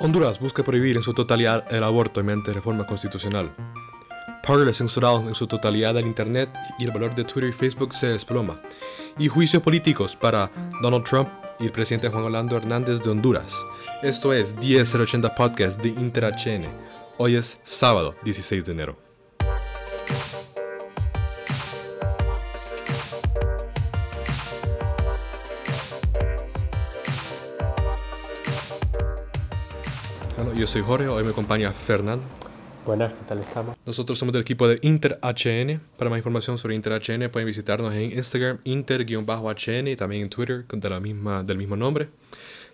[0.00, 3.50] Honduras busca prohibir en su totalidad el aborto mediante reforma constitucional.
[4.46, 8.06] Parler censurado en su totalidad del Internet y el valor de Twitter y Facebook se
[8.06, 8.60] desploma.
[9.18, 13.52] Y juicios políticos para Donald Trump y el presidente Juan Orlando Hernández de Honduras.
[14.02, 16.68] Esto es 10080 Podcast de InterHN.
[17.16, 19.07] Hoy es sábado 16 de enero.
[30.38, 32.24] Bueno, yo soy Jorge, hoy me acompaña Fernando.
[32.86, 33.76] Buenas, ¿qué tal estamos?
[33.84, 35.80] Nosotros somos del equipo de InterHN.
[35.96, 40.90] Para más información sobre InterHN pueden visitarnos en Instagram inter-hn y también en Twitter de
[40.90, 42.10] la misma, del mismo nombre.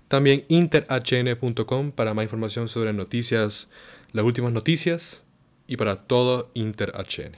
[0.08, 3.70] También interhn.com para más información sobre noticias,
[4.12, 5.22] las últimas noticias
[5.66, 7.33] y para todo InterHN.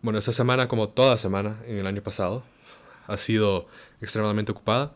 [0.00, 2.44] Bueno, esta semana, como toda semana en el año pasado,
[3.08, 3.66] ha sido
[4.00, 4.92] extremadamente ocupada.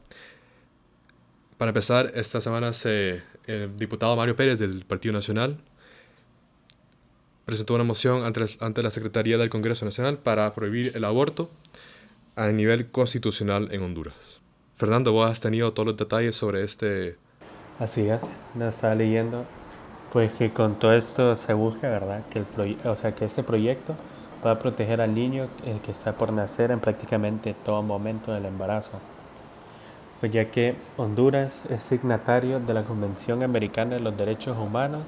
[1.62, 5.59] Para empezar, esta semana se, el diputado Mario Pérez del Partido Nacional
[7.44, 11.50] presentó una moción ante, ante la Secretaría del Congreso Nacional para prohibir el aborto
[12.36, 14.14] a nivel constitucional en Honduras.
[14.77, 17.17] Fernando, vos has tenido todos los detalles sobre este...
[17.78, 18.20] Así es,
[18.55, 19.45] nos estaba leyendo,
[20.12, 22.24] pues que con todo esto se busca, ¿verdad?
[22.28, 23.97] Que, el o sea, que este proyecto
[24.41, 29.00] pueda proteger al niño eh, que está por nacer en prácticamente todo momento del embarazo.
[30.23, 35.01] Pues ya que Honduras es signatario de la Convención Americana de los Derechos Humanos,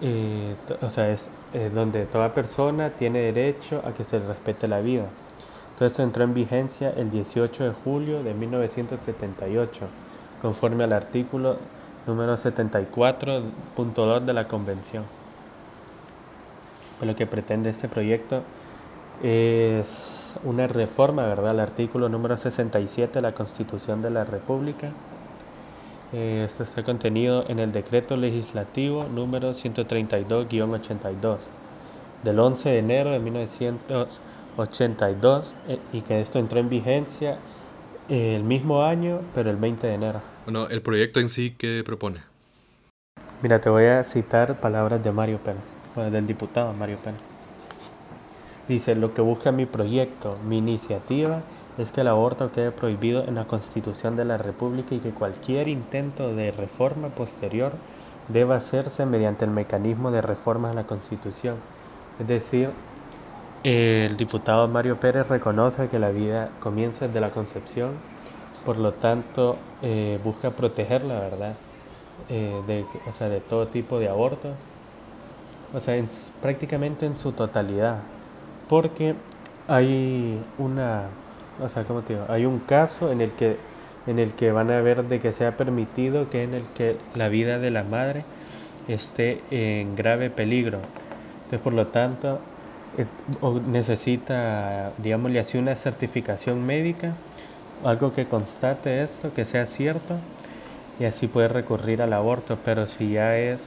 [0.00, 4.68] eh, o sea, es eh, donde toda persona tiene derecho a que se le respete
[4.68, 5.08] la vida.
[5.76, 9.88] Todo esto entró en vigencia el 18 de julio de 1978,
[10.40, 11.56] conforme al artículo
[12.06, 15.02] número 74.2 de la Convención.
[17.00, 18.42] Pues lo que pretende este proyecto
[19.20, 24.90] es una reforma, ¿verdad?, al artículo número 67 de la Constitución de la República.
[26.12, 31.38] Eh, esto está contenido en el decreto legislativo número 132-82
[32.22, 37.38] del 11 de enero de 1982 eh, y que esto entró en vigencia
[38.08, 40.20] el mismo año, pero el 20 de enero.
[40.44, 42.20] Bueno, el proyecto en sí, ¿qué propone?
[43.42, 45.60] Mira, te voy a citar palabras de Mario Pena,
[45.94, 47.31] bueno, del diputado Mario Pena.
[48.68, 51.42] Dice, lo que busca mi proyecto, mi iniciativa,
[51.78, 55.68] es que el aborto quede prohibido en la Constitución de la República y que cualquier
[55.68, 57.72] intento de reforma posterior
[58.28, 61.56] deba hacerse mediante el mecanismo de reforma a la Constitución.
[62.20, 62.70] Es decir,
[63.64, 67.92] el diputado Mario Pérez reconoce que la vida comienza desde la concepción,
[68.64, 71.54] por lo tanto eh, busca proteger la verdad
[72.28, 74.48] eh, de, o sea, de todo tipo de aborto,
[75.74, 76.02] o sea,
[76.40, 77.98] prácticamente en su totalidad,
[78.72, 79.14] porque
[79.68, 81.02] hay una,
[81.60, 82.24] o sea, ¿cómo te digo?
[82.30, 83.58] Hay un caso en el que
[84.06, 87.28] en el que van a ver de que sea permitido que en el que la
[87.28, 88.24] vida de la madre
[88.88, 90.78] esté en grave peligro.
[91.44, 92.40] Entonces, por lo tanto,
[92.96, 93.04] eh,
[93.68, 97.12] necesita, digámosle así, una certificación médica,
[97.84, 100.16] algo que constate esto, que sea cierto,
[100.98, 102.56] y así puede recurrir al aborto.
[102.64, 103.66] Pero si ya es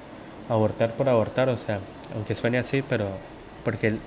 [0.50, 1.78] abortar por abortar, o sea,
[2.16, 3.06] aunque suene así, pero
[3.64, 4.00] porque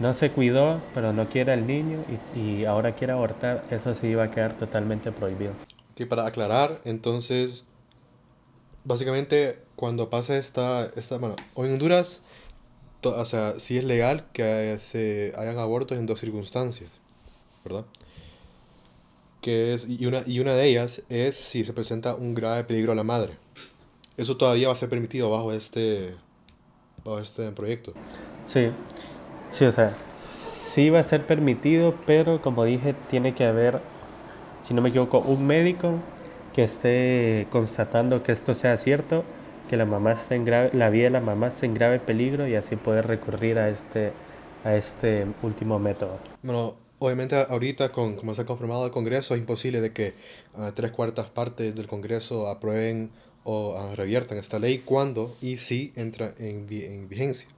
[0.00, 4.14] no se cuidó, pero no quiere al niño y, y ahora quiere abortar, eso sí
[4.14, 5.52] va a quedar totalmente prohibido.
[5.94, 7.64] Que para aclarar, entonces,
[8.84, 12.22] básicamente cuando pasa esta, esta bueno, hoy en Honduras,
[13.02, 16.90] o sea, sí es legal que se hayan abortos en dos circunstancias,
[17.64, 17.84] ¿verdad?
[19.40, 22.92] Que es, y, una, y una de ellas es si se presenta un grave peligro
[22.92, 23.36] a la madre.
[24.16, 26.14] Eso todavía va a ser permitido bajo este,
[27.04, 27.92] bajo este proyecto.
[28.46, 28.70] Sí,
[29.54, 29.94] sí, o sea,
[30.26, 33.80] sí va a ser permitido, pero como dije, tiene que haber,
[34.66, 35.94] si no me equivoco, un médico
[36.52, 39.24] que esté constatando que esto sea cierto
[39.68, 42.46] que la mamá esté en grave, la vida de la mamá esté en grave peligro
[42.46, 44.12] y así poder recurrir a este,
[44.64, 46.18] a este último método.
[46.42, 50.14] Bueno, obviamente ahorita con como se ha conformado el Congreso es imposible de que
[50.56, 53.10] uh, tres cuartas partes del Congreso aprueben
[53.44, 57.48] o uh, reviertan esta ley cuando y si entra en, en vigencia.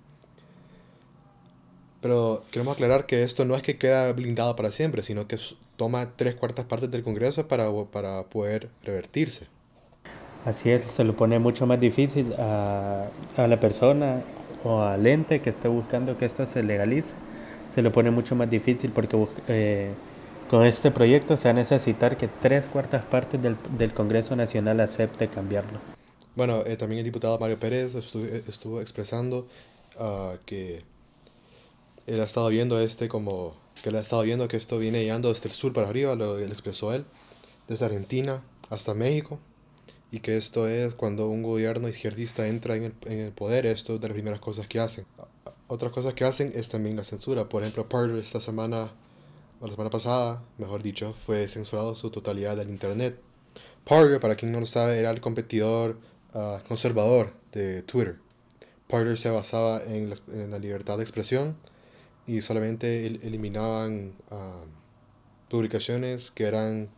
[2.00, 5.38] Pero queremos aclarar que esto no es que queda blindado para siempre, sino que
[5.76, 9.46] toma tres cuartas partes del Congreso para, para poder revertirse.
[10.44, 14.22] Así es, se lo pone mucho más difícil a, a, la persona
[14.62, 17.08] o al ente que esté buscando que esto se legalice.
[17.74, 19.16] Se lo pone mucho más difícil porque
[19.48, 19.90] eh,
[20.48, 24.80] con este proyecto se va a necesitar que tres cuartas partes del, del Congreso Nacional
[24.80, 25.80] acepte cambiarlo.
[26.36, 29.48] Bueno, eh, también el diputado Mario Pérez estuvo, estuvo expresando
[29.98, 30.82] uh, que
[32.06, 35.28] él ha estado viendo este como que él ha estado viendo que esto viene llegando
[35.28, 37.04] desde el sur para arriba, lo, expresó él,
[37.68, 39.38] desde Argentina hasta México
[40.10, 43.96] y que esto es cuando un gobierno izquierdista entra en el, en el poder, esto
[43.96, 45.04] es de las primeras cosas que hacen.
[45.68, 47.48] Otras cosas que hacen es también la censura.
[47.48, 48.92] Por ejemplo, Parler esta semana,
[49.60, 53.18] o la semana pasada, mejor dicho, fue censurado su totalidad del Internet.
[53.84, 55.98] Parler, para quien no lo sabe, era el competidor
[56.34, 58.18] ah, conservador de Twitter.
[58.86, 60.10] Parler se basaba en
[60.50, 61.56] la, libertad de expresión
[62.26, 64.66] y solamente el, eliminaban uh,
[65.48, 66.88] publicaciones que eran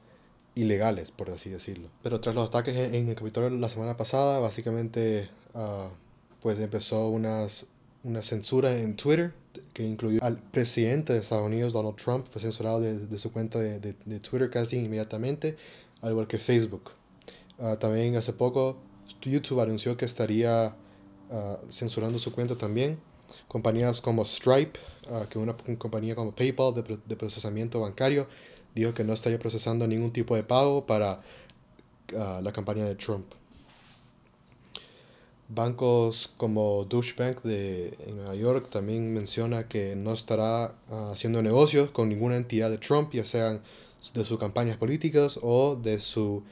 [0.54, 1.88] ilegales, por así decirlo.
[2.02, 5.88] Pero tras los ataques en, el Capitolio la semana pasada, básicamente uh,
[6.40, 7.66] pues empezó unas,
[8.02, 9.32] una censura en Twitter
[9.72, 13.78] que incluyó al presidente de Estados Unidos, Donald Trump, fue censurado de, su cuenta de,
[13.80, 15.56] de, Twitter casi inmediatamente,
[16.00, 16.90] al igual que Facebook.
[17.58, 18.78] Uh, también hace poco
[19.20, 20.74] YouTube anunció que estaría
[21.30, 22.98] uh, censurando su cuenta también.
[23.48, 24.78] Compañías como Stripe,
[25.10, 28.26] uh, que una, compañía como PayPal de, procesamiento bancario,
[28.74, 31.20] dijo que no estaría procesando ningún tipo de pago para
[32.10, 33.26] la campaña de Trump.
[35.48, 41.40] Bancos como Deutsche Bank de en Nueva York también menciona que no estará uh, haciendo
[41.40, 43.62] negocios con ninguna entidad de Trump, ya sean
[44.12, 46.42] de sus campañas políticas o de, su,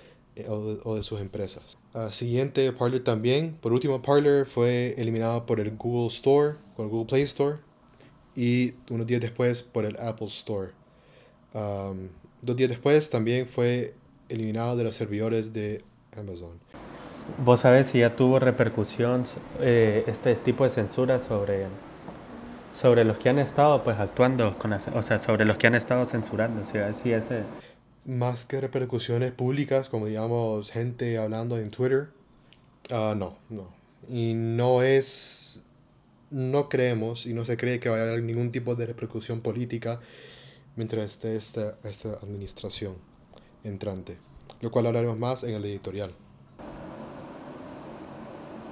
[0.49, 1.77] o de, o de sus empresas.
[1.95, 3.57] Uh, siguiente, Parler también.
[3.61, 7.59] Por último, Parler fue eliminado por el Google Store, por el Google Play Store,
[8.35, 10.73] y unos días después por el Apple Store.
[11.55, 12.09] Um,
[12.43, 13.95] dos días después también fue
[14.29, 15.83] eliminado de los servidores de
[16.17, 16.59] Amazon.
[17.45, 19.25] ¿Vos sabés si ya tuvo repercusión
[19.61, 21.67] eh, este tipo de censura sobre,
[22.79, 26.05] sobre los que han estado pues actuando, con, o sea, sobre los que han estado
[26.07, 26.63] censurando?
[26.65, 27.43] Si ese...
[28.07, 32.09] Más que repercusiones públicas, como digamos gente hablando en Twitter,
[32.91, 33.69] uh, no, no.
[34.09, 35.63] Y no es,
[36.31, 40.01] no creemos y no se cree que vaya a haber ningún tipo de repercusión política
[40.77, 42.95] mientras esté esta, esta administración
[43.65, 44.19] entrante,
[44.61, 46.13] lo cual hablaremos más en el editorial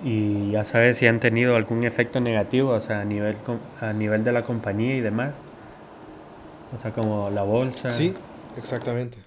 [0.05, 3.37] y ya sabes si han tenido algún efecto negativo, o sea, a nivel,
[3.81, 5.33] a nivel de la compañía y demás.
[6.77, 7.91] O sea, como la bolsa.
[7.91, 8.15] Sí,
[8.57, 9.19] exactamente.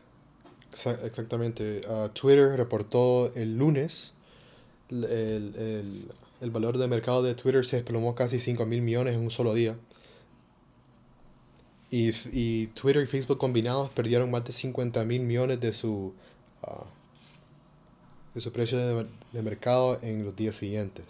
[1.03, 1.81] exactamente.
[1.87, 4.13] Uh, Twitter reportó el lunes
[4.89, 6.05] el, el,
[6.41, 9.53] el, valor de mercado de Twitter se desplomó casi 5 mil millones en un solo
[9.53, 9.77] día.
[11.89, 16.13] Y, y, Twitter y Facebook combinados perdieron más de 50 mil millones de su
[16.63, 16.85] uh,
[18.33, 21.05] de su precio de, de, mercado en los días siguientes.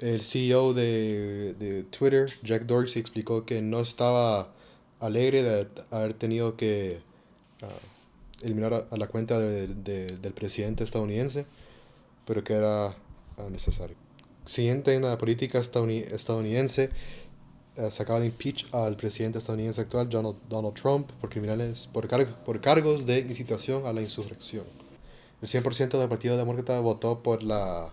[0.00, 4.52] El CEO de, de, Twitter, Jack Dorsey, explicó que no estaba
[5.02, 7.00] alegre de haber tenido que
[7.62, 11.44] uh, eliminar a, a, la cuenta de, del presidente estadounidense,
[12.24, 12.94] pero que era
[13.36, 13.96] uh, necesario.
[14.46, 16.90] Siguiente en la política estadounidense,
[17.76, 22.06] uh, se acaba de impeach al presidente estadounidense actual, Donald, Donald Trump, por criminales, por,
[22.08, 24.64] car por cargos de incitación a la insurrección.
[25.42, 27.92] El 100% del Partido Demócrata votó por, la,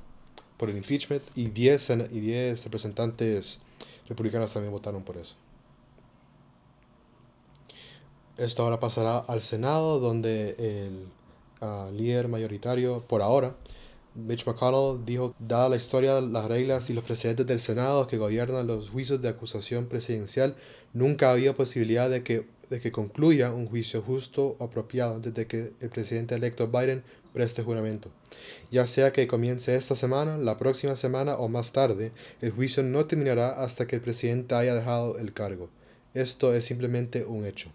[0.58, 3.60] por el impeachment y 10, y 10 representantes
[4.08, 5.36] republicanos también votaron por eso.
[8.40, 11.08] Esto ahora pasará al Senado, donde el
[11.60, 13.58] uh, líder mayoritario, por ahora,
[14.16, 18.66] Mitch McConnell, dijo, dada la historia, las reglas y los precedentes del Senado que gobiernan
[18.66, 20.56] los juicios de acusación presidencial,
[20.94, 25.46] nunca había posibilidad de que, de que concluya un juicio justo o apropiado antes de
[25.46, 27.04] que el presidente electo Biden
[27.34, 28.10] preste juramento.
[28.72, 33.06] Ya sea que comience esta semana, la próxima semana o más tarde, el juicio no
[33.06, 35.68] terminará hasta que el presidente haya dejado el cargo.
[36.14, 37.70] Esto es simplemente un hecho.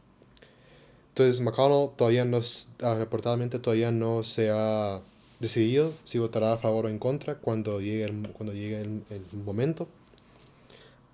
[1.14, 2.40] Entonces McConnell todavía no,
[2.82, 5.00] ah, reportadamente todavía no se ha
[5.38, 9.86] decidido si votará a favor o en contra cuando llegue el, cuando llegue el, momento.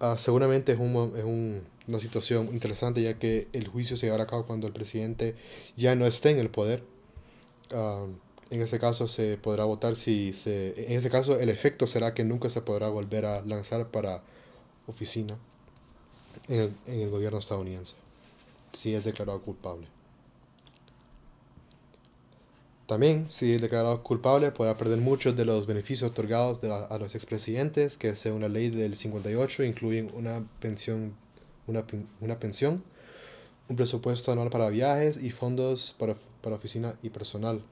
[0.01, 4.25] Uh, seguramente es, un, es un, una situación interesante ya que el juicio se llevará
[4.25, 5.35] a cabo cuando el presidente
[5.77, 6.83] ya no esté en el poder.
[7.71, 8.09] Uh,
[8.49, 10.87] en ese caso se podrá votar si se...
[10.91, 14.23] En ese caso el efecto será que nunca se podrá volver a lanzar para
[14.87, 15.37] oficina
[16.49, 18.00] en el, en el gobierno estadounidense
[18.73, 19.89] si es declarado culpable.
[22.91, 27.15] También, si es declarado culpable, podrá perder muchos de los beneficios otorgados la, a los
[27.15, 31.15] expresidentes, que según la ley del 58 incluyen una pensión,
[31.69, 31.85] una,
[32.21, 32.83] una pensión,
[33.69, 37.63] un presupuesto anual para viajes y fondos para, para oficina y personal.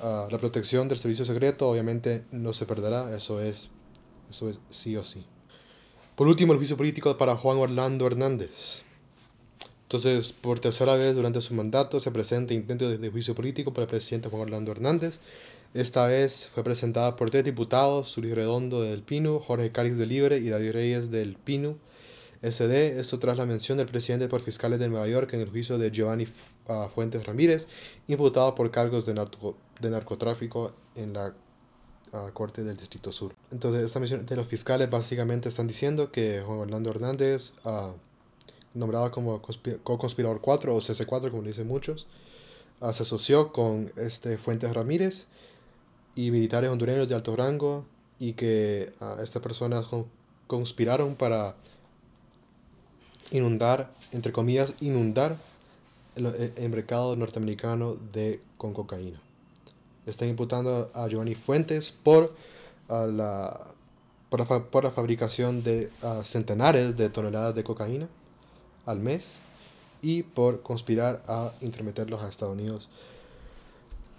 [0.00, 3.68] Uh, la protección del servicio secreto obviamente no se perderá, eso es,
[4.30, 5.26] eso es sí o sí.
[6.14, 8.84] Por último, el juicio político para Juan Orlando Hernández.
[9.90, 13.88] Entonces, por tercera vez durante su mandato se presenta intento de juicio político para el
[13.88, 15.18] presidente Juan Orlando Hernández.
[15.74, 20.38] Esta vez fue presentada por tres diputados, Luis Redondo del Pino, Jorge Cáliz del Libre
[20.38, 21.76] y David Reyes del Pino.
[22.40, 25.76] SD, esto tras la mención del presidente por fiscales de Nueva York en el juicio
[25.76, 26.28] de Giovanni
[26.68, 27.66] uh, Fuentes Ramírez,
[28.06, 31.34] imputado por cargos de, narco de narcotráfico en la
[32.12, 33.34] uh, Corte del Distrito Sur.
[33.50, 37.94] Entonces, esta mención de los fiscales básicamente están diciendo que Juan Orlando Hernández, uh,
[38.74, 42.06] nombrado como co-conspirador 4 o CC4, como dicen muchos,
[42.80, 45.26] se asoció con este Fuentes Ramírez
[46.14, 47.84] y militares hondureños de alto rango
[48.18, 49.86] y que estas personas
[50.46, 51.56] conspiraron para
[53.30, 55.36] inundar, entre comillas, inundar
[56.16, 59.20] el, mercado norteamericano de, con cocaína.
[60.06, 62.34] Están imputando a Giovanni Fuentes por,
[62.88, 63.74] la,
[64.28, 65.90] por, la, fabricación de
[66.24, 68.08] centenares de toneladas de cocaína
[68.90, 69.28] al mes
[70.02, 72.88] y por conspirar a intrometerlos a Estados Unidos.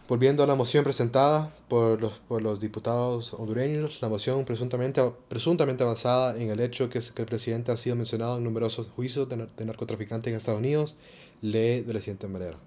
[0.07, 5.83] Volviendo a la moción presentada por los, por los diputados hondureños, la moción presuntamente, presuntamente
[5.85, 9.47] basada en el hecho que, que el presidente ha sido mencionado en numerosos juicios de,
[9.55, 10.95] de narcotraficantes en Estados Unidos,
[11.41, 12.57] lee de la siguiente manera.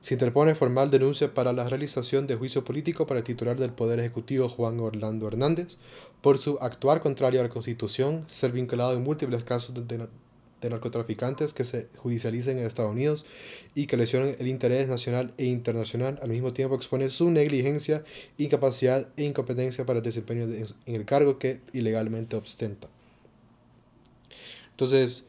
[0.00, 4.00] Se interpone formal denuncia para la realización de juicio político para el titular del Poder
[4.00, 5.76] Ejecutivo Juan Orlando Hernández
[6.22, 10.08] por su actuar contrario a la Constitución, ser vinculado en múltiples casos de,
[10.60, 13.26] de, de narcotraficantes que se judicialicen en Estados Unidos
[13.74, 18.04] y que lesionen el interés nacional e internacional, al mismo tiempo expone su negligencia,
[18.38, 22.88] incapacidad e incompetencia para el desempeño en el cargo que ilegalmente ostenta.
[24.70, 25.26] Entonces,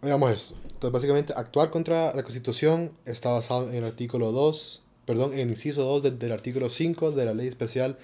[0.00, 0.54] veamos esto.
[0.64, 5.50] Entonces, básicamente, actuar contra la Constitución está basado en el artículo 2, perdón, en el
[5.50, 7.98] inciso 2 del, del artículo 5 de la Ley Especial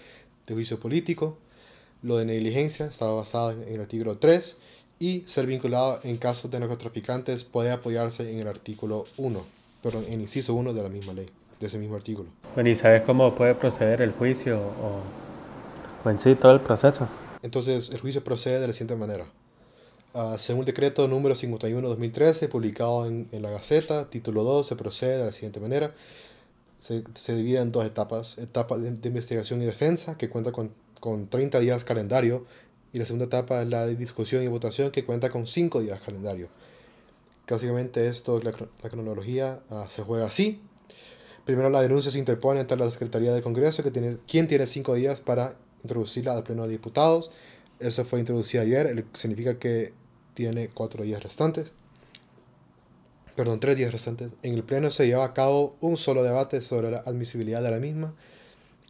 [0.46, 1.38] de Juicio Político.
[2.02, 4.56] Lo de negligencia estaba basado en el artículo 3
[5.02, 9.44] y ser vinculado en casos de narcotraficantes puede apoyarse en el artículo 1,
[9.82, 11.26] pero en inciso 1 de la misma ley,
[11.58, 12.28] de ese mismo artículo.
[12.54, 17.08] Bueno, ¿y sabes cómo puede proceder el juicio o, en sí todo el proceso?
[17.42, 19.26] Entonces, el juicio procede de la siguiente manera.
[20.14, 25.18] Uh, según el decreto número 51-2013, publicado en, en, la Gaceta, título 2, se procede
[25.18, 25.96] de la siguiente manera.
[26.78, 28.38] Se, se divide en dos etapas.
[28.38, 32.46] Etapa de, de, investigación y defensa, que cuenta con, con 30 días calendario
[32.92, 36.00] y la segunda etapa es la de discusión y votación que cuenta con cinco días
[36.00, 36.48] calendario.
[37.48, 40.60] Básicamente esto, la, la cronología uh, se juega así.
[41.44, 44.94] Primero la denuncia se interpone ante la Secretaría del Congreso, que tiene, quien tiene cinco
[44.94, 47.32] días para introducirla al Pleno de Diputados.
[47.80, 49.92] Eso fue introducido ayer, significa que
[50.34, 51.72] tiene cuatro días restantes.
[53.34, 54.30] Perdón, tres días restantes.
[54.42, 57.78] En el Pleno se lleva a cabo un solo debate sobre la admisibilidad de la
[57.78, 58.14] misma.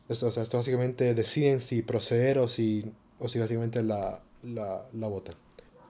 [0.09, 5.35] Esto, o básicamente deciden si proceder o si o si básicamente la, la, la votan.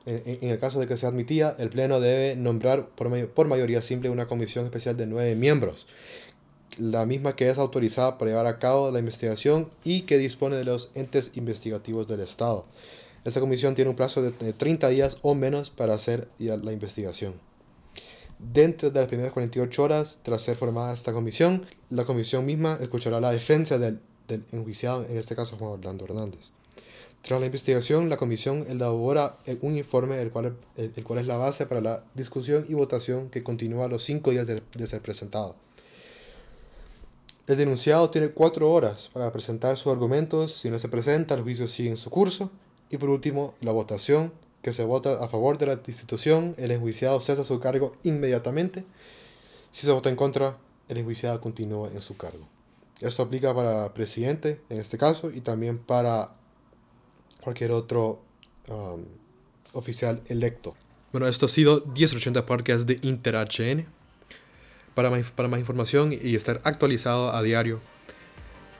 [0.04, 3.46] En, en, el caso de que sea admitida, el Pleno debe nombrar por, may por
[3.46, 5.86] mayoría simple una comisión especial de nueve miembros,
[6.78, 10.64] la misma que es autorizada para llevar a cabo la investigación y que dispone de
[10.64, 12.66] los entes investigativos del Estado.
[13.24, 17.34] Esta comisión tiene un plazo de 30 días o menos para hacer la investigación.
[18.40, 23.20] Dentro de las primeras 48 horas tras ser formada esta comisión, la comisión misma escuchará
[23.20, 26.50] la defensa del, del enjuiciado, en este caso Juan Orlando Hernández.
[27.22, 31.66] Tras la investigación, la comisión elabora un informe el cual, el, cual es la base
[31.66, 35.54] para la discusión y votación que continúa a los cinco días de, ser presentado.
[37.46, 40.58] El denunciado tiene cuatro horas para presentar sus argumentos.
[40.58, 42.50] Si no se presenta, el juicio sigue en su curso.
[42.90, 46.54] Y por último, la votación, que se vota a favor de la institución.
[46.58, 48.84] El enjuiciado cesa su cargo inmediatamente.
[49.70, 50.56] Si se vota en contra,
[50.88, 52.48] el enjuiciado continúa en su cargo.
[53.00, 56.41] Esto aplica para presidente, en este caso, y también para
[57.42, 58.20] cualquier otro
[58.68, 59.04] um,
[59.74, 60.74] oficial electo.
[61.12, 63.86] Bueno, esto ha sido 1080 Podcast de InterHN.
[64.94, 67.80] Para más, para más información y estar actualizado a diario,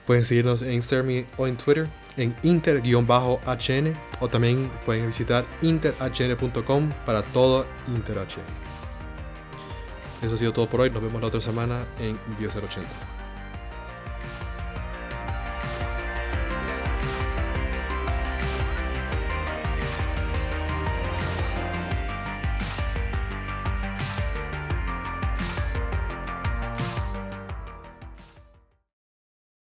[0.05, 7.23] pueden seguirnos en Instagram o en Twitter en inter-hn o también pueden visitar interhn.com para
[7.23, 8.43] todo InterHN.
[10.21, 10.89] Eso ha sido todo por hoy.
[10.89, 13.12] Nos vemos la otra semana en 1080.